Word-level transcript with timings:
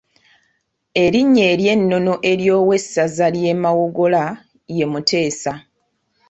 Erinnya 1.03 1.43
ery’ennono 1.53 2.13
ery’owessaza 2.31 3.27
ly’e 3.35 3.53
Mawogola 3.63 4.23
ye 4.77 4.85
Muteesa. 4.91 5.53